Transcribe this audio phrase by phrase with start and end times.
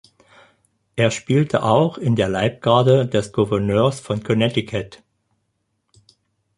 [0.95, 5.03] Er spielte auch in der Leibgarde des Gouverneurs von Connecticut.